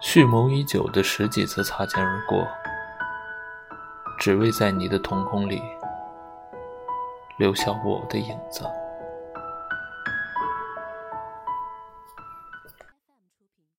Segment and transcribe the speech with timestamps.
[0.00, 2.48] 蓄谋已久的十几次擦肩而过
[4.18, 5.60] 只为在你的瞳孔里
[7.36, 8.64] 留下我的影子。